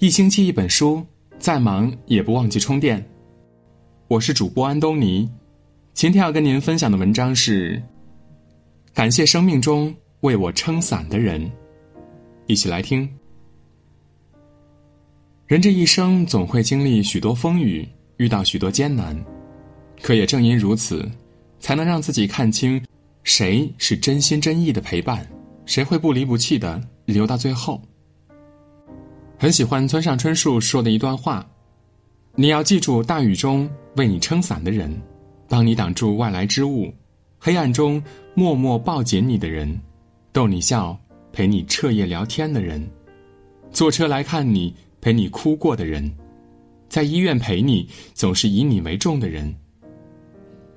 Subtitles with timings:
[0.00, 1.06] 一星期一本书，
[1.38, 3.06] 再忙也不忘记充电。
[4.08, 5.28] 我是主播安东尼，
[5.92, 7.82] 今天要跟您分享的文章是：
[8.94, 11.52] 感谢生命中为我撑伞的人。
[12.46, 13.06] 一起来听。
[15.46, 17.86] 人这一生总会经历许多风雨，
[18.16, 19.14] 遇到许多艰难，
[20.00, 21.06] 可也正因如此，
[21.58, 22.82] 才能让自己看清
[23.22, 25.28] 谁是真心真意的陪伴，
[25.66, 27.78] 谁会不离不弃的留到最后。
[29.40, 31.48] 很喜欢村上春树说的一段话
[32.36, 33.66] ：“你要记住，大雨中
[33.96, 34.94] 为你撑伞的人，
[35.48, 36.92] 帮你挡住外来之物，
[37.38, 38.02] 黑暗中
[38.34, 39.80] 默默抱紧你的人，
[40.30, 40.94] 逗你笑、
[41.32, 42.86] 陪你彻夜聊天的人，
[43.72, 46.12] 坐车来看你。”陪你哭过的人，
[46.86, 49.50] 在医院陪你，总是以你为重的人，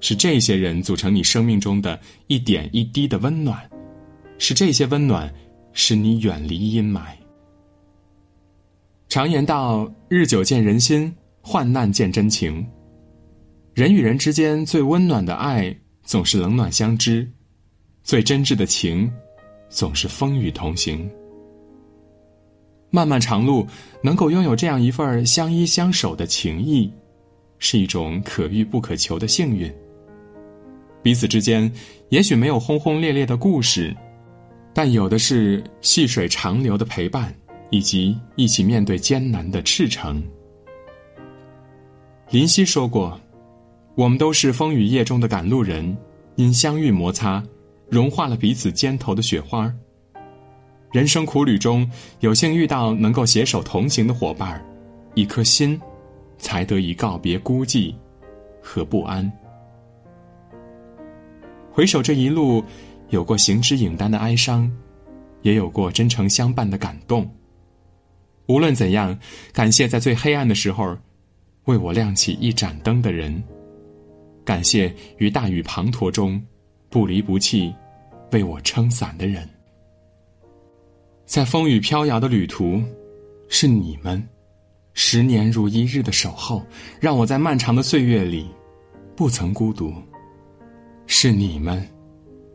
[0.00, 3.70] 是这些人组成你生命中的一点一滴的温暖，
[4.36, 5.32] 是这些温暖
[5.72, 7.02] 使你远离阴霾。
[9.08, 12.64] 常言道：“日久见人心，患难见真情。”
[13.72, 17.26] 人与人之间最温暖的爱，总是冷暖相知；
[18.02, 19.10] 最真挚的情，
[19.70, 21.10] 总是风雨同行。
[22.90, 23.66] 漫漫长路，
[24.02, 26.92] 能够拥有这样一份相依相守的情谊，
[27.58, 29.72] 是一种可遇不可求的幸运。
[31.02, 31.70] 彼此之间
[32.10, 33.96] 也许没有轰轰烈烈的故事，
[34.74, 37.34] 但有的是细水长流的陪伴，
[37.70, 40.22] 以及一起面对艰难的赤诚。
[42.30, 43.18] 林夕说过
[43.96, 45.96] ：“我们都是风雨夜中的赶路人，
[46.36, 47.42] 因相遇摩擦，
[47.88, 49.72] 融化了彼此肩头的雪花。”
[50.92, 54.64] 人生苦旅中，有幸遇到能够携手同行的伙伴
[55.14, 55.78] 一颗心
[56.38, 57.94] 才得以告别孤寂
[58.62, 59.30] 和不安。
[61.70, 62.64] 回首这一路，
[63.10, 64.70] 有过行之影单的哀伤，
[65.42, 67.30] 也有过真诚相伴的感动。
[68.48, 69.16] 无论怎样，
[69.52, 70.96] 感谢在最黑暗的时候
[71.64, 73.42] 为我亮起一盏灯的人，
[74.42, 76.42] 感谢于大雨滂沱中
[76.88, 77.74] 不离不弃
[78.32, 79.46] 为我撑伞的人。
[81.26, 82.82] 在风雨飘摇的旅途，
[83.50, 84.26] 是你们
[84.94, 86.64] 十年如一日的守候，
[86.98, 88.48] 让我在漫长的岁月里
[89.14, 89.92] 不曾孤独。
[91.06, 91.86] 是你们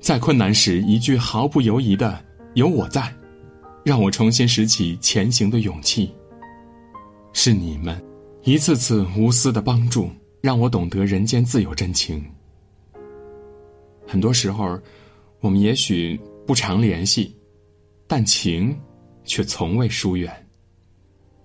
[0.00, 2.24] 在困难时一句毫不犹豫的
[2.54, 3.12] “有我在”，
[3.84, 6.12] 让我重新拾起前行的勇气。
[7.32, 8.02] 是你们
[8.42, 10.10] 一次次无私的帮助，
[10.40, 12.24] 让我懂得人间自有真情。
[14.06, 14.78] 很多时候，
[15.40, 17.36] 我们也许不常联系。
[18.06, 18.76] 但情，
[19.24, 20.34] 却从未疏远。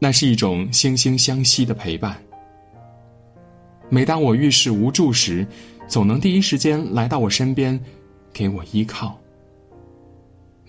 [0.00, 2.20] 那是一种惺惺相惜的陪伴。
[3.88, 5.46] 每当我遇事无助时，
[5.86, 7.80] 总能第一时间来到我身边，
[8.32, 9.16] 给我依靠。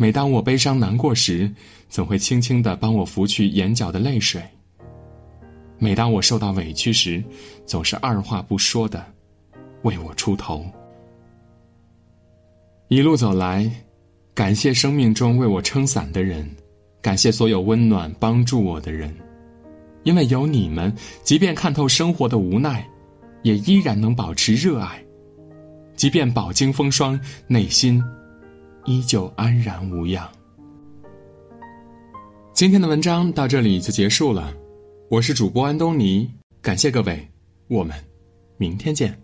[0.02, 1.52] 每当我悲伤难过时，
[1.90, 4.42] 总会轻轻的帮我拂去眼角的泪水。
[5.78, 7.22] 每当我受到委屈时，
[7.66, 9.06] 总是二话不说的
[9.82, 10.66] 为我出头。
[12.88, 13.70] 一路走来。
[14.34, 16.50] 感谢生命中为我撑伞的人，
[17.02, 19.14] 感谢所有温暖帮助我的人，
[20.04, 22.88] 因为有你们，即便看透生活的无奈，
[23.44, 24.96] 也依然能保持热爱；
[25.94, 28.02] 即便饱经风霜，内心
[28.90, 30.28] 依旧安然无恙。
[32.54, 34.52] 今天的文章到这里就结束了，
[35.12, 36.28] 我是主播安东尼，
[36.60, 37.30] 感谢各位，
[37.68, 37.96] 我们
[38.58, 39.16] 明天见。